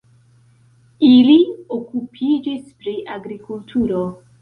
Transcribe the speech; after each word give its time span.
Ili 1.09 1.37
okupiĝis 1.77 2.67
pri 2.81 2.97
agrikulturo. 3.21 4.05